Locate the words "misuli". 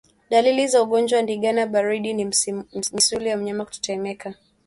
2.93-3.27